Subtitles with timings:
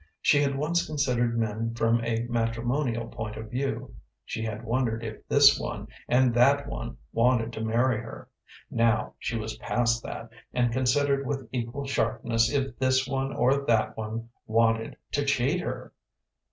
[0.19, 3.93] She had once considered men from a matrimonial point of view.
[4.25, 8.27] She had wondered if this one and that one wanted to marry her.
[8.71, 13.95] Now she was past that, and considered with equal sharpness if this one or that
[13.95, 15.93] one wanted to cheat her.